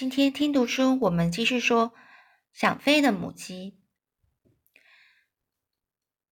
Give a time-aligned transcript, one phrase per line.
[0.00, 1.92] 今天听读书，我们继续说
[2.54, 3.78] 想飞的母鸡。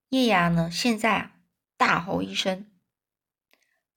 [0.09, 1.33] 叶芽呢，现在，
[1.77, 2.67] 大吼一声：“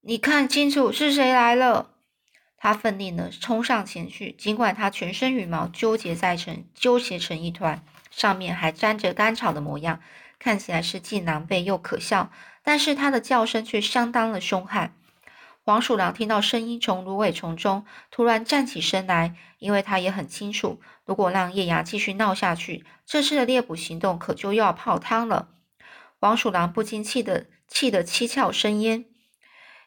[0.04, 1.96] 你看清楚是谁来了！”
[2.60, 10.02] 他奋力呢冲上前去，尽管他全身羽毛纠结在成纠结成一团，上面还沾着干草的模样，
[10.38, 12.30] 看起来是既狼狈又可笑，
[12.62, 14.98] 但是他的叫声却相当的凶悍。
[15.64, 25.50] 黄鼠狼听到声音从芦苇丛中突然站起身来，因为他也很清楚，如果让叶芽继续闹下去，这次的猎捕行动可就要泡汤了。
[26.20, 29.06] 黄鼠狼不禁气得气得七窍生烟，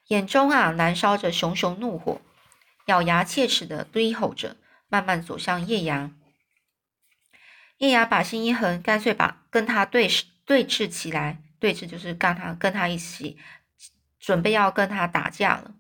[0.08, 2.20] 眼中啊燃烧着熊熊怒火，
[2.86, 4.56] 咬牙切齿的低吼着，
[4.88, 6.12] 慢慢走向叶芽。
[7.78, 10.08] 叶芽把心一横，干脆把跟他对
[10.44, 13.36] 对峙起来，对峙就是跟他跟他一起。
[14.24, 15.74] 准备要跟他打架了，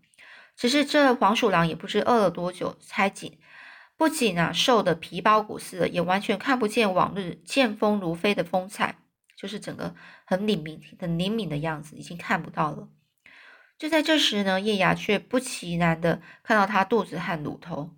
[0.54, 3.38] 只是这黄鼠狼也不知饿了多久，才紧
[3.96, 8.96] 不仅啊瘦的皮包骨似的，也完全看不见往日见风如飞的风采，
[9.34, 9.94] 就是整个
[10.26, 12.88] 很灵敏、很灵敏的样子，已经看不到了。
[13.78, 17.96] 就在这时呢，叶芽却不其然的看到他肚子和乳头。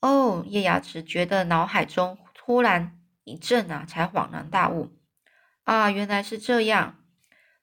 [0.00, 4.90] 哦，叶芽只觉得脑海中突然一震啊，才恍然大悟
[5.62, 6.97] 啊，原来是这样。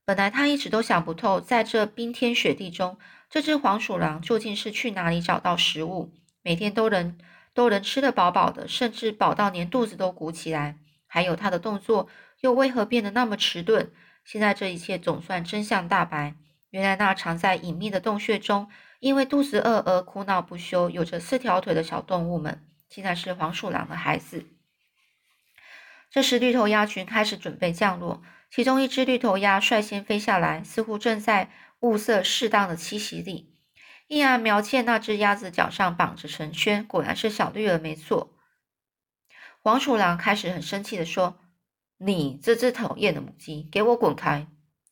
[0.06, 7.18] 本来他一直都想不透，在这冰天雪地中，这只黄鼠狼究竟是去哪里找到食物，每天都能
[7.56, 10.78] 都能吃得饱饱的，甚至饱到连肚子都鼓起来。
[11.08, 12.08] 还有他的动作
[12.42, 13.90] 又为何变得那么迟钝？
[14.24, 16.36] 现在这一切总算真相大白。
[16.70, 24.46] 原来那藏在隐秘的洞穴中，因为肚子饿而哭闹不休、有着四条腿的小动物们，竟然是黄鼠狼的孩子。
[26.12, 28.22] 这时，绿头鸭群开始准备降落。
[28.56, 33.54] 其中一只绿头鸭率先飞下来，似乎正在物色适当的栖息地。
[34.08, 38.34] 叶芽瞄见那只鸭子脚上绑着绳圈，果然是小绿儿，没错。
[39.62, 41.38] 黄鼠狼开始很生气的说
[42.00, 44.48] ：“你这只讨厌的母鸡，给我滚开！”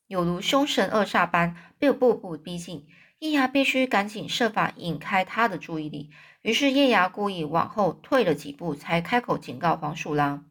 [0.07, 2.85] 有如凶神恶煞般，又步步逼近。
[3.19, 6.09] 叶芽必须赶紧设法引开他的注意力，
[6.41, 10.49] 于是叶芽故意往后退了几步，才开口警告黄鼠狼。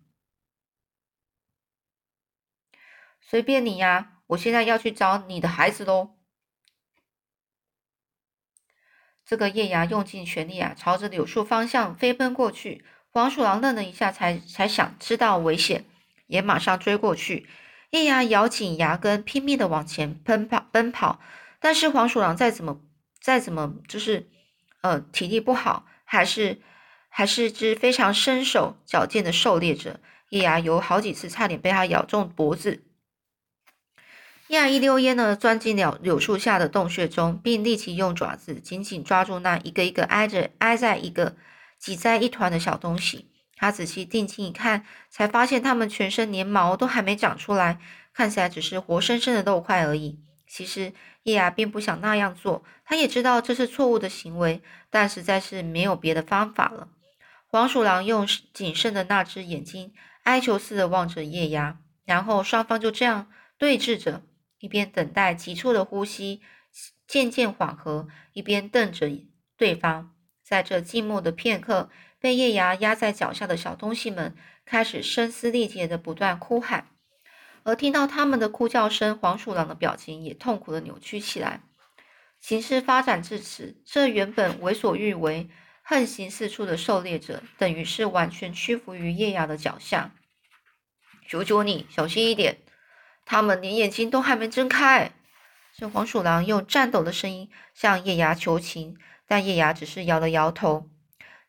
[3.27, 4.09] 随便你呀！
[4.29, 6.17] 我现在要去找你的孩子喽。
[9.25, 12.85] 这个叶芽用尽全力啊，朝着柳树方向飞奔过去。
[13.11, 15.85] 黄鼠狼愣了一下，才才想知道危险，
[16.27, 17.47] 也马上追过去。
[17.91, 21.21] 叶芽咬紧牙根，拼命的往前奔跑奔跑。
[21.61, 22.81] 但是黄鼠狼再怎么
[23.21, 24.31] 再怎么就是
[24.81, 26.61] 呃体力不好，还是
[27.09, 30.01] 还是只非常身手矫健的狩猎者。
[30.31, 32.83] 叶芽有好几次差点被它咬中脖子。
[34.57, 41.37] 亚一溜烟呢，钻进了柳树下的洞穴中，并立即用爪子紧紧抓住那一个一个挨着挨在一个
[41.79, 43.31] 挤在一团的小东西。
[43.57, 47.79] 他仔细定睛一看，才发现它们全身连毛都还没长出来，
[48.13, 50.19] 看起来只是活生生的肉块而已。
[50.47, 50.93] 其实
[51.23, 56.89] 叶芽并不想那样做，他也知道这是错误的行为，但实在是没有别的方法了。
[57.47, 64.21] 黄鼠狼用仅剩的那只眼睛哀求似的望着叶芽，然后双方就这样对峙着。
[64.63, 66.41] 一边等待急促的呼吸
[67.09, 69.11] 渐渐缓和，一边瞪着
[69.57, 70.15] 对方。
[70.45, 71.91] 在这静默的片刻，
[72.21, 76.87] 被叶芽压在脚下的小东西们开始声嘶力竭的不断哭喊，
[77.65, 81.63] 而听到他们的哭叫声，黄鼠狼的表情也痛苦的扭曲起来。
[82.41, 85.51] 形势发展至此，这原本为所欲为、
[85.83, 90.15] 横行四处的狩猎者，等于是完全屈服于叶芽的脚下。
[91.27, 92.62] 求求你，小心一点！
[93.25, 95.13] 他们连眼睛都还没睁开，
[95.77, 98.97] 这黄鼠狼用颤抖的声音向叶芽求情，
[99.27, 100.89] 但叶芽只是摇了摇头。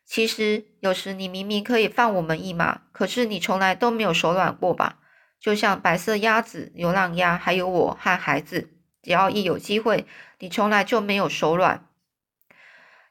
[0.06, 4.98] 其实有时你明明可以放我们一马，可是你从来都没有手软过吧？
[5.40, 8.70] 就像白色鸭子、流浪鸭，还有我和孩子，
[9.02, 10.06] 只要一有机会，
[10.38, 11.86] 你从来就没有手软。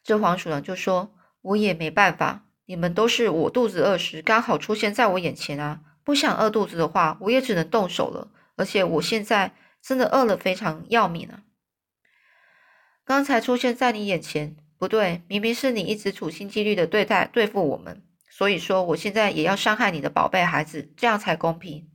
[0.03, 5.81] 这黄鼠狼就说：“我也没办法，你们都是我肚子饿时刚好出现在我眼前啊！
[6.03, 11.43] 不想饿肚子的话，我也只能动手了。”而且我现在真的饿了，非常要命啊！
[13.05, 21.89] 刚才出现在你眼前，不对，明明是你一直处心积虑的对待对付我们，所以说我现在也要伤害你的宝贝孩子，这样才公平。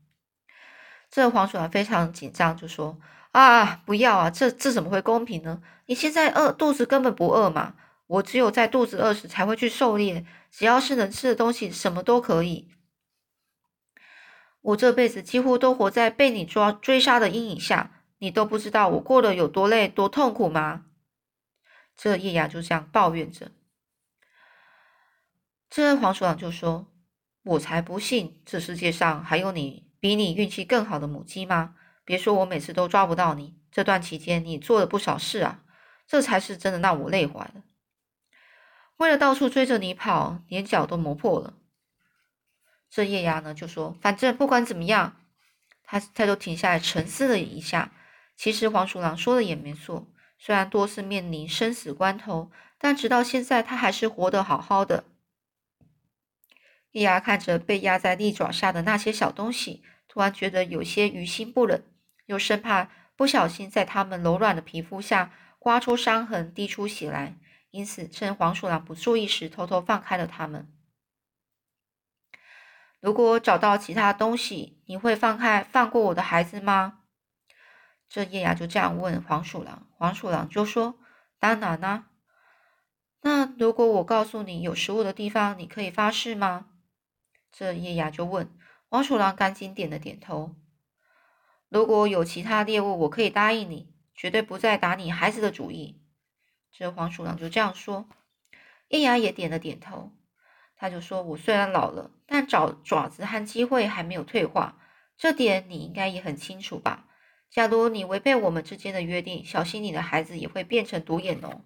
[1.10, 2.98] 这黄鼠狼非常紧张，就说
[3.32, 5.62] ：“啊，不要啊，这这怎么会公平呢？
[5.86, 7.74] 你现在饿，肚子根本不饿嘛！
[8.06, 12.68] 我只有在肚子饿时才会去狩猎，只要是能吃的东西，什么都可以。”
[14.60, 20.86] 我这辈子几乎都活在被你抓追杀的阴影下，你都不知道我过得有多累、多痛苦吗？
[21.96, 23.52] 这叶芽就这样抱怨着。
[25.70, 26.92] 这黄鼠狼就说
[27.44, 31.74] ：“我才不信这世界上还有你比你运气更好的母鸡吗？
[32.04, 35.62] 别说我每次都抓不到你，这段期间你做了不少事啊，
[36.06, 37.62] 这才是真的让我累坏了。
[38.96, 41.54] 为了到处追着你跑，连脚都磨破了。”
[42.90, 45.16] 这叶芽呢就说：“反正不管怎么样，
[45.82, 47.92] 他他就停下来沉思了一下。
[48.36, 50.08] 其实黄鼠狼说的也没错。”
[50.40, 55.02] 虽然多次面临生死关头，但直到现在，他还是活得好好的。
[56.92, 61.82] 叶芽看着被压在利爪下的那些小东西，突然觉得有些于心不忍，
[62.26, 67.36] 又生怕不小心在它们柔软的皮肤下刮出伤痕、滴出血来，
[67.72, 70.72] 因此趁黄鼠狼不注意时，偷偷放开了它们。
[73.00, 77.00] 如果找到其他东西，你会放开、放过我的孩子吗？
[78.08, 80.98] 这叶芽就这样问黄鼠狼，黄鼠狼就说
[81.38, 82.08] ：“当然啦。
[83.20, 86.70] 那如果我告诉你有食物的地方，你可以发誓吗？”
[87.52, 88.50] 这叶芽就问
[88.88, 90.56] 黄鼠狼，赶紧点了点头。
[91.68, 96.02] 如果有其他猎物，我可以答应你，绝对不再打你孩子的主意。
[96.72, 98.08] 这黄鼠狼就这样说。
[98.88, 100.12] 叶芽也点了点头，
[100.78, 104.78] 他就说：“我虽然老了，但爪爪子和机会还没有退化，
[105.16, 107.04] 这点你应该也很清楚吧？”
[107.50, 111.64] 假如你违背我们之间的约定，小心你的孩子也会变成独眼龙。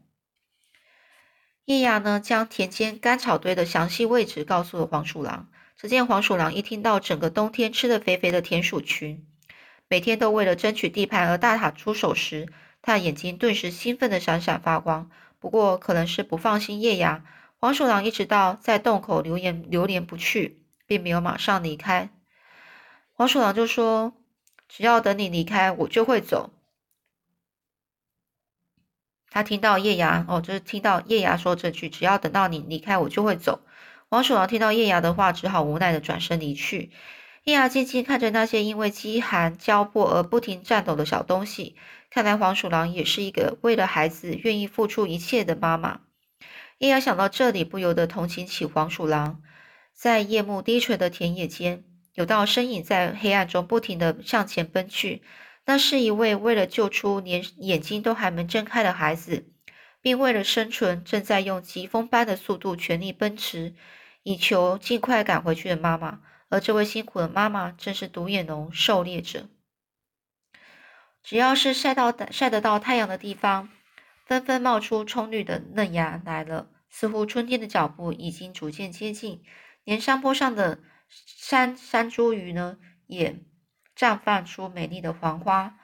[1.65, 5.49] 叶芽呢，将田间干草堆的详细位置告诉了黄鼠狼。
[5.77, 9.27] 只见黄鼠狼一听到整个冬天吃的肥肥的田鼠群，
[9.89, 12.49] 每天都为了争取地盘而大打出手时，
[12.83, 15.11] 他的眼睛顿时兴奋的闪闪发光。
[15.41, 17.25] 不过可能是不放心叶芽，
[17.63, 22.11] 黄鼠狼一直到在洞口流连流连不去，并没有马上离开。
[23.13, 24.13] 黄鼠狼就说。
[24.75, 26.51] 只要等你离开，我就会走。
[29.29, 33.61] 他听到叶芽哦，就是听到叶芽说这句：“只要等到你离开，我就会走。”
[34.09, 36.91] 黄鼠狼听到叶芽的话，只好无奈的转身离去。
[37.45, 41.77] 叶芽静静看着那些因为饥寒交迫而不停颤抖的小东西，
[42.09, 46.01] 看来黄鼠狼也是一个为了孩子愿意付出一切的妈妈。
[46.83, 49.41] 叶芽想到这里，不由得同情起黄鼠狼，
[49.95, 51.85] 在夜幕低垂的田野间。
[52.15, 55.23] 有道身影在黑暗中不停地向前奔去，
[55.65, 59.47] 那是一位为了救出连眼睛都还没睁开的孩子，
[60.01, 63.77] 并为了生存正在用疾风般的速度全力奔驰，
[64.25, 66.19] 以求尽快赶回去的妈妈。
[66.49, 69.49] 而这位辛苦的妈妈正是独眼龙狩猎者。
[71.23, 73.69] 只要是晒到晒得到太阳的地方，
[74.27, 79.43] 纷纷冒出葱绿的嫩芽来了，似乎春天的脚步已经逐渐接近，
[79.83, 80.79] 连山坡上的。
[81.15, 83.39] 山山茱萸呢，也
[83.95, 85.79] 绽放出美丽的黄花。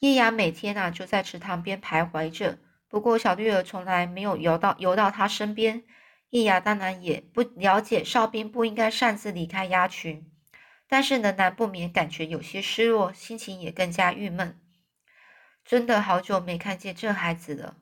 [0.00, 2.58] 叶芽每天啊就在池塘边徘徊着，
[2.88, 5.84] 不过小绿儿从来没有游到游到他身边。
[6.30, 10.28] 叶芽当然也不了解哨兵不应该擅自离开鸭群，
[10.88, 14.58] 但是呢，难不免感觉有些失落，心情也更加郁闷。
[15.64, 17.76] 真的好久没看见这孩子了。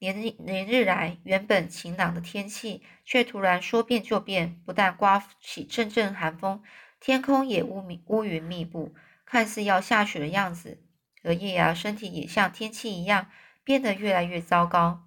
[0.00, 6.62] 连日连日来，原本晴朗的天气却突然说变就变，不但刮起阵阵寒风，
[6.98, 8.94] 天空也乌密乌云密布，
[9.26, 10.82] 看似要下雪的样子。
[11.22, 13.30] 而叶芽身体也像天气一样
[13.62, 15.02] 变得越来越糟糕。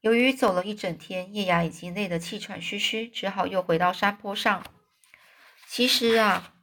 [0.00, 4.64] 由于走了一整天，叶芽已经累得气喘吁吁，只好又回到山坡上。
[5.68, 6.54] 其实啊，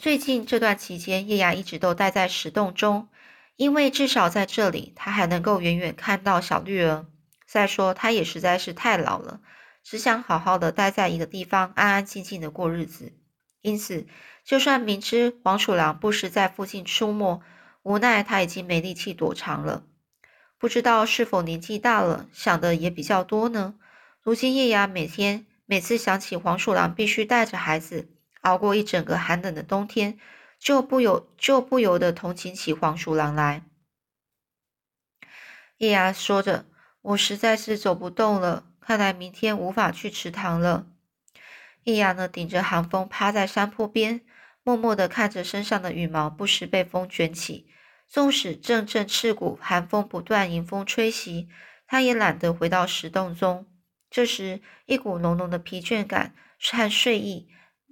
[0.00, 3.08] 最近这段期间，叶芽一直都待在石洞中。
[3.56, 7.06] 因为至少在这里，他还能够远远看到小绿儿。
[7.46, 9.40] 再说，他也实在是太老了，
[9.84, 13.12] 只想好好的待在一个地方，安安静静的过日子。
[13.60, 14.06] 因此，
[14.44, 17.42] 就算明知黄鼠狼不时在附近出没，
[17.82, 19.84] 无奈他已经没力气躲藏了。
[20.58, 23.74] 不知道是否年纪大了，想的也比较多呢？
[24.22, 28.08] 如今叶芽每天每次想起黄鼠狼必须带着孩子
[28.40, 30.18] 熬过一整个寒冷的冬天。
[30.62, 33.64] 就不由就不由得同情起黄鼠狼来。
[35.78, 36.66] 叶芽说着
[37.02, 40.86] ：“我实在是走不动了，看来明天无法去池塘了。”
[41.82, 44.20] 叶芽呢，顶着寒风趴在山坡边，
[44.62, 47.66] 默默地看着身上的羽毛不时被风卷起。
[48.06, 51.48] 纵使阵阵刺骨寒风不断迎风吹袭，
[51.88, 53.66] 他也懒得回到石洞中。
[54.08, 57.48] 这时，一股浓浓的疲倦感和睡意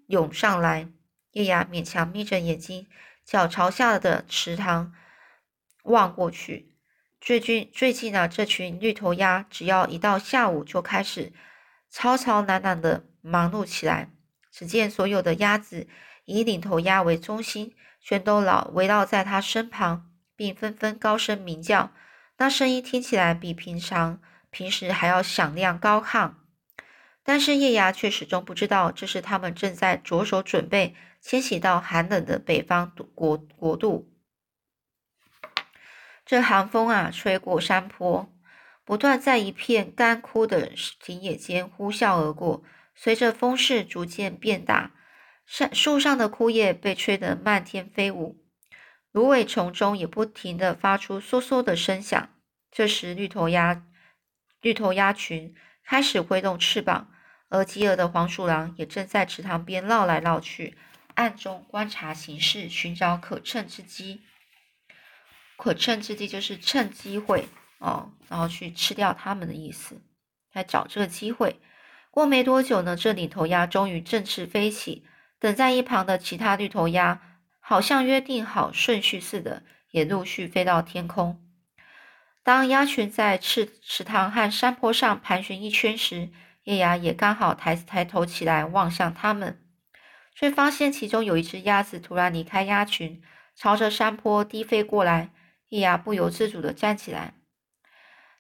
[0.07, 0.89] 涌上来。
[1.33, 2.87] 叶芽勉强眯着眼睛，
[3.25, 4.93] 脚朝下的池塘
[5.85, 6.75] 望过去。
[7.21, 11.33] 最近最近啊，这群绿头鸭只要一到下午，就开始
[11.91, 14.11] 吵吵嚷嚷的忙碌起来。
[14.51, 15.87] 只见所有的鸭子
[16.25, 21.93] 以领头鸭为中心，全都老围绕在它身旁，并纷纷高声鸣叫。
[22.39, 24.21] 那声音听起来比平常
[24.51, 26.33] 平时还要响亮高亢。
[27.23, 34.13] 但是叶芽却始终不知道，这是他们正在着手准备迁徙到寒冷的北方国国度。
[36.25, 38.33] 这寒风啊，吹过山坡，
[38.85, 42.63] 不断在一片干枯的田野间呼啸而过。
[42.95, 44.93] 随着风势逐渐变大，
[45.47, 48.45] 山树上的枯叶被吹得漫天飞舞，
[49.11, 52.29] 芦苇丛中也不停地发出嗖嗖的声响。
[52.71, 53.85] 这时，绿头鸭、
[54.61, 55.55] 绿头鸭群
[55.91, 57.11] 开始挥动翅膀，
[57.49, 60.79] 而饥饿的黄鼠狼也正在池塘边绕来绕去，
[61.15, 64.21] 暗中观察形势，寻找可乘之机。
[65.57, 70.01] 可乘之机就是趁机会哦，然后去吃掉它们的意思，
[70.53, 71.59] 来找这个机会。
[72.13, 75.05] 过没多久呢，这领头鸭终于振翅飞起，
[75.41, 77.21] 等在一旁的其他绿头鸭
[77.59, 81.45] 好像约定好顺序似的，也陆续飞到天空。
[82.43, 86.31] 当鸭群在池池塘和山坡上盘旋一圈时，
[86.65, 89.61] 叶芽也刚好抬抬头起来望向它们，
[90.35, 93.23] 却发现其中有一只鸭子突然离开鸭群，
[93.55, 95.31] 朝着山坡低飞过来。
[95.69, 97.35] 叶芽不由自主地站起来，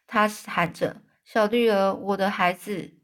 [0.09, 2.95] 他喊着：“小绿儿，我的孩子！”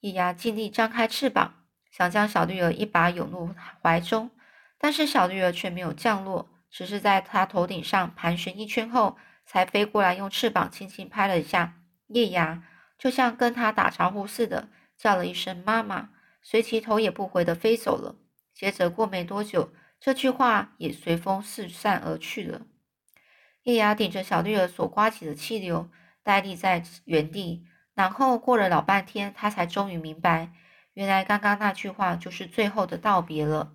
[0.00, 4.30] 叶芽尽力张开翅膀，想将小绿儿一把拥入怀中，
[4.78, 12.62] 但是小绿儿却没有降落，只是在他头顶上盘旋一圈后，才飞过来，用翅膀轻轻拍了一下叶芽，
[12.98, 16.10] 就像跟他打招呼似的，叫了一声“妈妈”，
[16.42, 18.16] 随即头也不回的飞走了。
[18.54, 22.62] 接着过没多久，这句话也随风四散而去了。
[23.64, 25.90] 叶芽顶着小绿儿所刮起的气流，
[26.22, 27.66] 呆立在原地。
[27.94, 30.52] 然后过了老半天，他才终于明白，
[30.94, 33.72] 原来刚刚那句话就是最后的道别了。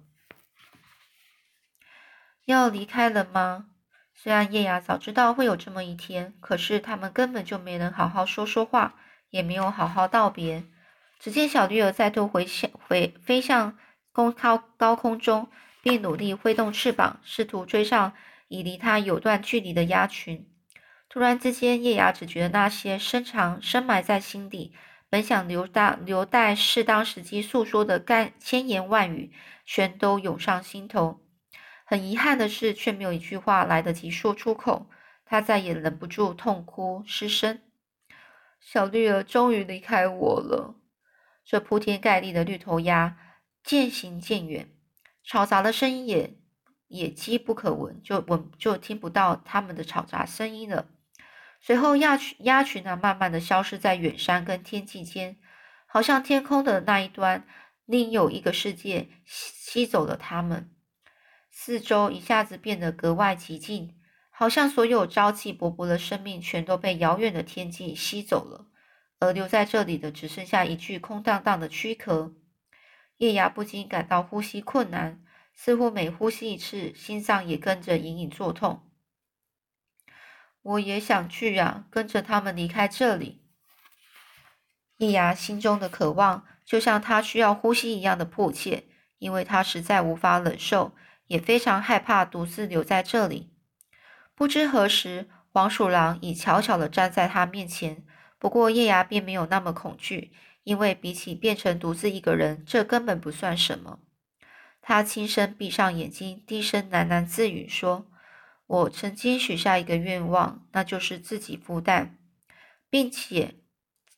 [2.45, 3.69] 要离开了吗？
[4.21, 8.95] 虽然叶芽早知道会有这么一天，可是他们根本就没能好好说说话，
[9.29, 10.65] 也没有好好道别。
[11.21, 13.77] 只见小绿儿再度回向回飞向
[14.11, 15.47] 空高高空中，
[15.81, 18.11] 并努力挥动翅膀，试图追上
[18.49, 20.45] 已离它有段距离的鸭群。
[21.07, 24.73] 突然之间，叶芽只觉得那些深藏、深埋在心底，
[25.09, 29.31] 本想留待留待适当时机诉说的干千言万语，
[29.65, 31.21] 全都涌上心头。
[31.89, 34.87] 很遗憾的是，却没有一句话来得及说出口。
[35.25, 37.61] 他再也忍不住痛哭失声。
[38.59, 40.75] 小绿儿终于离开我了。
[41.43, 43.17] 这铺天盖地的绿头鸭
[43.63, 44.69] 渐行渐远，
[45.23, 46.37] 吵杂的声音也
[46.89, 50.85] 也机不可闻，就闻就听不到他们的吵杂声音了。
[51.59, 55.39] 随后，鸭群鸭群呢，慢慢的消失在远山跟天际间，
[55.87, 57.47] 好像天空的那一端，
[57.87, 60.69] 另有一个世界吸吸走了他们。
[61.61, 63.93] 四周一下子变得格外寂静，
[64.29, 68.67] 好像所有朝气勃勃的生命全都被遥远的天际吸走了，
[69.19, 72.33] 而留在这里的只剩下一具空荡荡的躯壳。
[73.17, 75.21] 叶芽不禁感到呼吸困难，
[75.53, 78.89] 似乎每呼吸一次，心脏也跟着隐隐作痛。
[80.61, 83.43] 我也想去呀，跟着他们离开这里。
[84.99, 88.85] 叶芽心中的渴望，就像他需要呼吸一样的迫切，
[89.17, 90.93] 因为他实在无法忍受，
[91.29, 93.53] 也非常害怕独自留在这里。
[94.35, 98.03] 不知何时，黄鼠狼已悄悄地站在他面前。
[98.37, 100.31] 不过叶芽并没有那么恐惧，
[100.63, 103.99] 因为比起变成独自一个人，这根本不算什么。
[104.81, 108.07] 他轻声闭上眼睛，低声喃喃自语说。
[108.65, 112.17] 我曾经许下一个愿望，那就是自己孵蛋，
[112.87, 113.55] 并且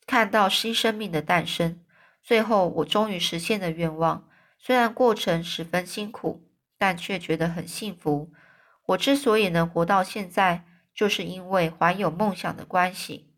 [0.06, 1.82] 看到新生命的诞生。
[2.22, 4.28] 最后，我终于实现了愿望。
[4.58, 6.51] 虽然过程十分辛苦，
[6.82, 8.32] 但却觉得很幸福。
[8.86, 13.32] 我之所以能活到现在，就是因为怀有梦想的关系。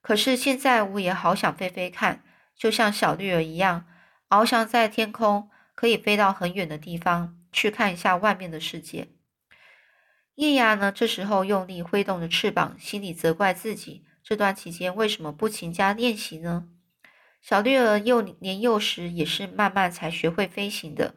[0.00, 2.24] 可是现在，我也好想飞飞看，
[2.56, 3.86] 就像小绿儿一样，
[4.28, 9.10] 翱翔在天空，可以飞到很远的地方，去看一下外面的世界。
[10.34, 10.90] 叶芽呢？
[10.90, 16.66] 这时候用力挥动着翅膀，心里责怪自己：这段期间为什么不勤加练习呢？
[17.40, 21.14] 小绿儿幼年幼时也是慢慢才学会飞行的。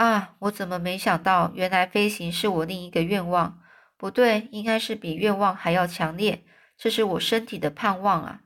[0.00, 3.60] 啊，我怎么没想到，原来飞行是我另一个愿望？
[3.98, 6.42] 不对，应该是比愿望还要强烈。
[6.78, 8.40] 这是我身体的盼望啊！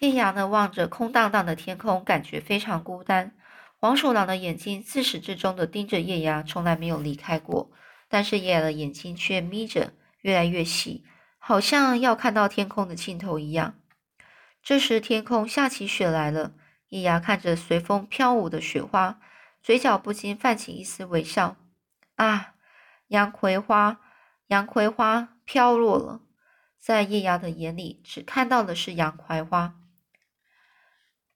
[0.00, 3.36] 叶芽呢，望着空荡荡的天空，感觉非常孤单。
[3.76, 7.70] 黄鼠狼的眼睛自始至终的盯着叶芽，从来没有离开过。
[8.08, 11.04] 但是叶芽的眼睛却眯着，越来越细，
[11.38, 13.76] 好像要看到天空的尽头一样。
[14.60, 16.54] 这时，天空下起雪来了。
[16.88, 19.20] 叶芽看着随风飘舞的雪花，
[19.64, 21.56] 嘴角不禁泛起一丝微笑。
[22.16, 22.54] 啊，
[23.06, 23.98] 杨葵花，
[24.48, 26.20] 杨葵花飘落了。
[26.78, 29.74] 在叶芽的眼里，只看到的是杨葵花。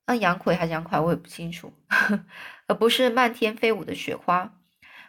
[0.04, 1.72] 那杨葵还是杨槐，我也不清楚，
[2.68, 4.52] 而不是漫天飞舞的雪花。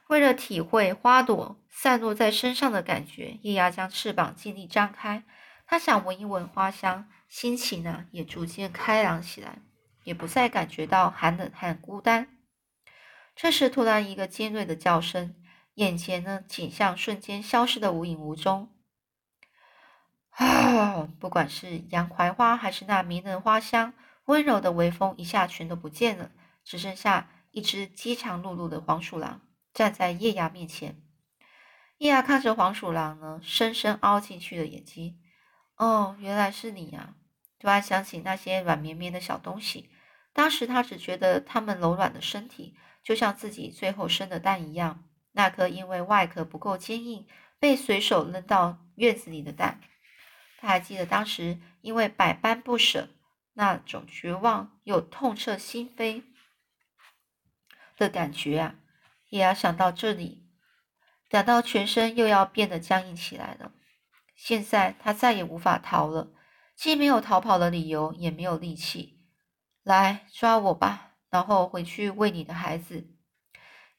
[0.07, 5.25] 为了体会花朵散落在身上的感觉，叶芽将翅膀尽力张开。
[5.67, 9.59] 他想闻一闻花香，心情呢也逐渐开朗起来，
[10.05, 12.38] 也不再感觉到寒冷和孤单。
[13.41, 15.33] 这时，突然一个尖锐的叫声，
[15.75, 18.69] 眼前呢景象瞬间消失的无影无踪。
[20.31, 21.07] 啊！
[21.21, 23.93] 不管是洋槐花，还是那迷人花香，
[24.25, 26.31] 温柔的微风，一下全都不见了，
[26.65, 29.39] 只剩下一只饥肠辘辘的黄鼠狼。
[29.73, 31.01] 站在叶芽面前，
[31.99, 35.17] 叶芽看着黄鼠狼呢，深深凹进去的眼睛。
[35.77, 37.15] 哦，原来是你呀！
[37.57, 39.89] 突然想起那些软绵绵的小东西，
[40.33, 42.75] 当时他只觉得它们柔软的身体，
[43.09, 45.03] 就像自己最后生的蛋一样。
[45.31, 49.81] 那颗因为外壳不够坚硬，被随手扔到院子里的蛋。
[50.59, 53.09] 他还记得当时因为百般不舍，
[53.53, 56.21] 那种绝望又痛彻心扉
[57.97, 58.75] 的感觉啊！
[59.29, 60.47] 也要想到这里，
[61.27, 63.71] 感到全身又要变得僵硬起来了。
[64.35, 66.31] 现在他再也无法逃了，
[66.75, 69.25] 既没有逃跑的理由，也没有力气。
[69.81, 73.07] 来抓我吧，然后回去喂你的孩子。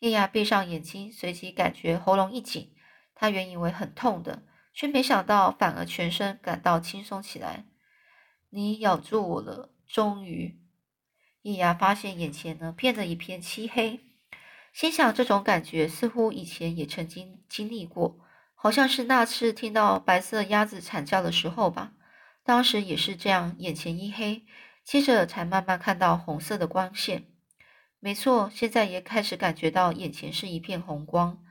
[0.01, 2.75] 叶芽闭上眼睛，随即感觉喉咙一紧。
[3.15, 7.67] 他原以为很痛的，却没想到反而全身感到轻松起来。
[8.49, 10.59] 你咬住我了，终于。
[11.43, 14.01] 叶芽发现眼前呢变得一片漆黑。
[14.73, 18.21] 心想，这种感觉似乎以前也曾经经历过，
[18.55, 21.93] 好像是那次听到白色鸭子惨叫的时候吧。
[22.43, 24.45] 当时也是这样，眼前一黑，
[24.91, 27.29] 接着才慢慢看到红色的光线。
[28.01, 31.45] 没错，现在也开始感觉到眼前是一片红光，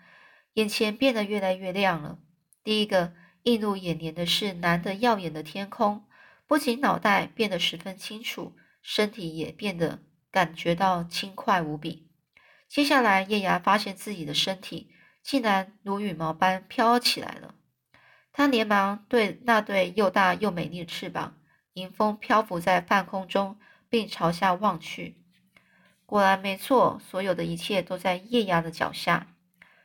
[0.55, 2.19] 眼前变得越来越亮了。
[2.65, 6.03] 第一个映入眼帘的是蓝得耀眼的天空，
[6.48, 12.09] 不仅脑袋变得十分清楚，身体也变得感觉到轻快无比。
[12.68, 14.92] 接下来，叶芽发现自己的身体
[15.24, 17.55] 竟然如羽毛般飘起来了。
[18.33, 21.38] 他连忙对那对又大又美丽的翅膀
[21.74, 25.18] 迎风漂浮在半空中，并朝下望去。
[26.05, 29.27] 果然没错，所有的一切都在叶芽的脚下。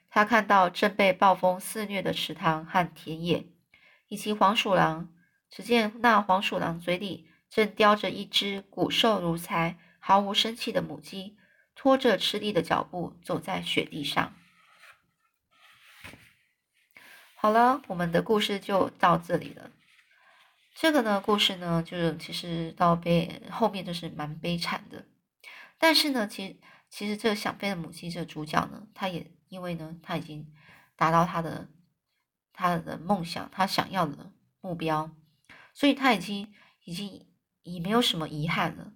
[0.09, 3.47] 他看到正被暴风肆虐的池塘和田野，
[4.09, 5.09] 以及黄鼠狼。
[5.51, 11.37] 只见那黄鼠狼嘴里正叼着一只骨瘦如柴、毫无生气的母鸡。
[11.77, 14.33] 拖着吃力的脚步走在雪地上。
[17.35, 19.73] 好了，我们的故事就到这里了。
[20.75, 25.07] 这个呢，故事呢，就是其实到悲后面就是蛮悲惨的。
[25.79, 26.57] 但是呢，其实
[26.91, 30.53] 其实这个想飞的母鸡这个主角呢，他也因为呢，他已经
[30.97, 31.69] 达到他的
[32.53, 35.11] 他的梦想，他想要的目标，
[35.73, 36.53] 所以他已经
[36.85, 37.27] 已经
[37.63, 38.93] 已没有什么遗憾了。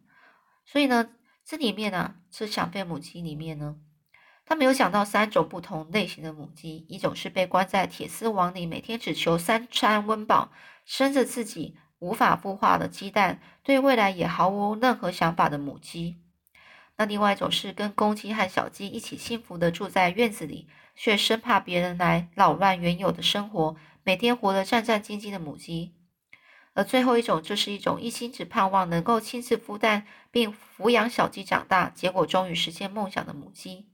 [0.67, 1.11] 所以呢。
[1.51, 3.81] 这里面呢，这想飞母鸡里面呢，
[4.49, 10.51] 他没有想到三种不同类型的母鸡，一种是被关在铁丝网里，每天只求三餐温饱，
[10.87, 16.15] 生着自己无法孵化的鸡蛋，对未来也毫无任何想法的母鸡；
[16.97, 25.93] 那另外一种是跟公鸡和小鸡一起幸福的住在院子里，却生怕别人来扰乱原有的生活，每天活得战战兢兢的母鸡。
[26.73, 33.91] 而最后一种，就是一种一心只盼望能够亲自孵蛋并抚养小鸡长大，结果终于实现梦想的母鸡。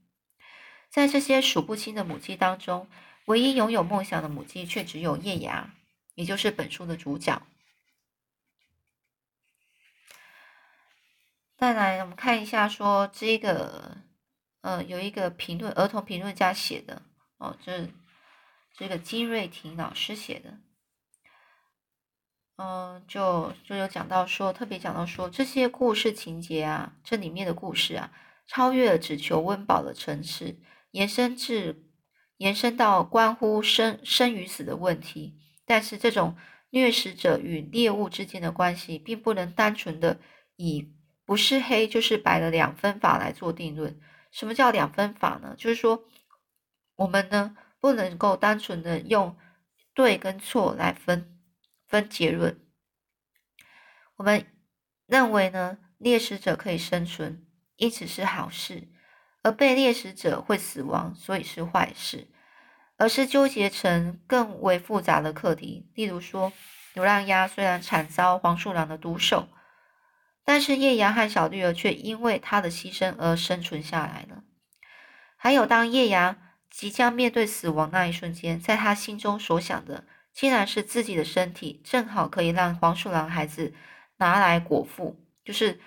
[0.95, 2.87] 在这些数不清的母鸡当中，
[3.25, 5.75] 唯一拥有梦想的母鸡却只有叶芽，
[6.13, 7.41] 也就是本书的主角。
[11.57, 13.97] 再来，我们看一下，说这个，
[14.61, 17.01] 呃，有一个评论，儿童评论家写的，
[17.39, 17.89] 哦，这
[18.73, 20.59] 这个金瑞婷老师写的。
[22.55, 28.13] 嗯，就就有讲到说，特别讲到说，这些故事情节啊，这里面的故事啊，
[28.47, 30.57] 超越了只求温饱的层次，
[30.95, 31.83] 延伸至
[32.37, 35.37] 延伸到关乎生生与死的问题。
[35.65, 36.37] 但是，这种
[36.69, 40.19] 掠食者与猎物之间的关系，并不能单纯的
[40.55, 40.93] 以
[41.25, 43.99] 不是黑就是白的两分法来做定论。
[44.31, 45.53] 什么叫两分法呢？
[45.57, 46.05] 就是说，
[46.95, 49.37] 我们呢不能够单纯的用
[49.93, 51.31] 对跟错来分。
[51.87, 52.59] 分结论，
[54.15, 54.47] 我们
[55.05, 58.87] 认为呢，猎食者可以生存，因此是好事；
[59.45, 62.27] 而被猎食者会死亡，所以是坏事。
[62.97, 65.85] 而是纠结成更为复杂的课题。
[65.93, 66.51] 例如说，
[66.93, 69.49] 流浪鸭虽然惨遭黄鼠狼的毒手，
[70.43, 74.43] 但是叶芽和小绿儿却因为它的牺牲而生存下来了。
[75.35, 76.37] 还有，当叶芽
[76.71, 80.05] 即将面对死亡那一瞬间，在他心中所想的。
[80.33, 83.73] 竟然是自己的身体，正好可以让黄鼠狼孩子
[84.17, 85.79] 拿来果腹，就是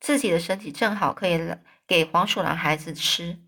[0.00, 1.38] 自己的身体正好可以
[1.90, 3.40] 给黄鼠狼孩子吃，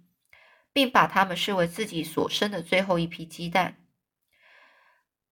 [0.73, 3.77] 并把他们视为自己所生的最后一批鸡蛋。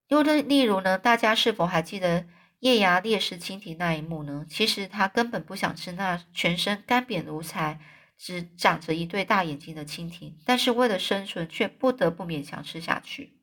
[0.06, 2.28] 又例例如呢，大家是否还记得
[2.60, 4.46] 叶芽猎食蜻蜓那一幕呢？
[4.48, 7.80] 其实他根本不想吃那全身干瘪如柴、
[8.16, 13.40] 只长着一对大眼睛的蜻蜓，但是为了生存，却不得不勉强吃下去。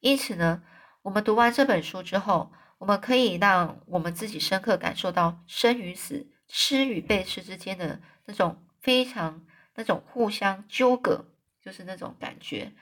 [0.00, 0.62] 因此呢，
[1.00, 9.44] 我们读完这本书之后，我们可以让我们自己深刻感受到生与死、吃与被吃之间的那种非常
[9.74, 11.24] 那种互相纠葛，
[11.60, 12.72] 就是那种感觉，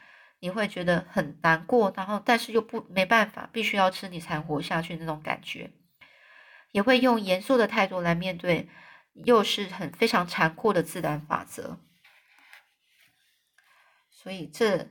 [0.41, 5.71] 你会觉得很难过，然后但是又不没办法，必须要吃你才活下去那种感觉，
[6.73, 8.69] 也会用严肃的态度来面对，
[9.15, 11.79] 又是很非常残酷的自然法则，
[14.11, 14.91] 所以这。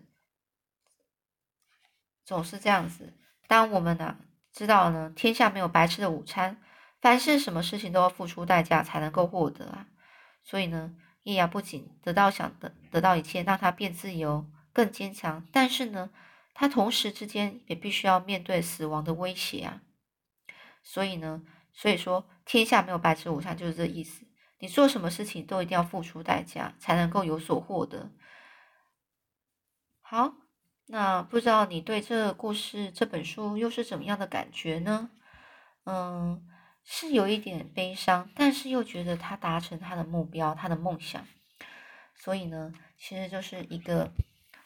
[2.25, 3.13] 总是这样子。
[3.47, 4.17] 当我们呢
[4.53, 6.59] 知道呢，天下没有白吃的午餐，
[7.01, 9.87] 凡是什么事情都要付出代价才能够获得啊。
[10.45, 16.09] 所以呢，叶芽不仅得到想得得到一切，让他变自由、更坚强，但是呢，
[16.53, 19.81] 他同时之间也必须要面对死亡的威胁啊。
[20.83, 24.25] 所以呢，所以说天下没有白吃午餐就是这意思。
[24.59, 28.11] 你做什么事情都一定要付出代价，才能够有所获得。
[30.01, 30.35] 好。
[30.87, 35.09] 那不知道你对这故事、这本书又是怎么样的感觉呢？
[35.85, 36.45] 嗯，
[36.83, 41.25] 是有一点悲伤，但是又觉得他达成他的目标、他的梦想，
[42.15, 44.11] 所以呢，其实就是一个，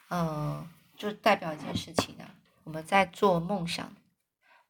[0.09, 2.35] 呃，就代表一件事情啊。
[2.63, 3.95] 我们在做梦想，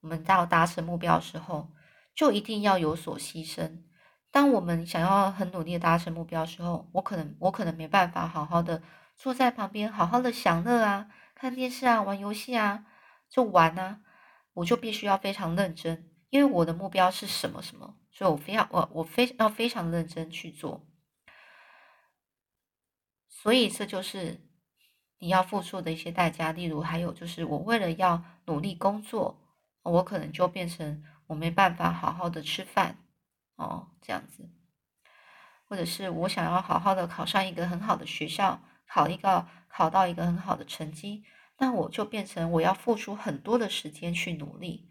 [0.01, 1.69] 我们到达成目标的时候，
[2.13, 3.81] 就一定要有所牺牲。
[4.29, 8.83] 当我们想要很努力的达成目标的时候，我可能我可能没办法好好的
[9.15, 11.07] 坐在旁边，好好的享乐啊。
[11.33, 12.85] 看电视啊，玩游戏啊，
[13.29, 14.01] 就玩啊，
[14.53, 20.85] 我就必须要非常认真，因为我的目标是什么什么，所以我非常我我非要非常认真去做，
[23.27, 24.41] 所以这就是
[25.19, 26.51] 你要付出的一些代价。
[26.51, 29.39] 例如，还有就是我为了要努力工作，
[29.83, 32.97] 我可能就变成我没办法好好的吃饭
[33.55, 34.49] 哦，这样子，
[35.67, 39.47] 或者是我想要好好的考上一个很好的学校，考一个。
[39.69, 41.23] 考到一个很好的成绩，
[41.59, 44.89] 那我就变成我要付出很多的时间去努力，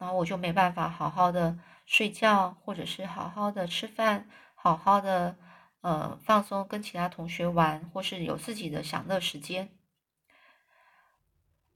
[0.00, 5.36] 然后我就没办法好好的睡觉，或者是好好的吃饭，好好的
[5.82, 9.68] 呃放松，跟其他同学玩，或是有自己的享乐时间。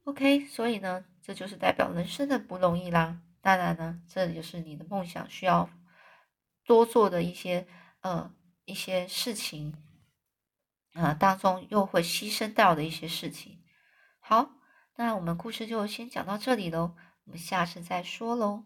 [0.04, 3.20] OK，所以呢，这就是代表人生的不容易啦。
[3.42, 5.68] 当然呢，这也是你的梦想需要
[6.64, 7.66] 多做的一些
[8.00, 8.32] 呃
[8.64, 9.76] 一些事情。
[10.94, 13.60] 啊，当中又会牺牲掉的一些事情。
[14.20, 14.52] 好，
[14.94, 18.64] 那我们故事就先讲到这里喽，我们下次再说喽。